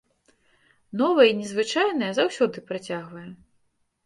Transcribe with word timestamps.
Новае 1.01 1.27
і 1.31 1.35
незвычайнае 1.41 2.09
заўсёды 2.21 2.57
прыцягвае. 2.71 3.29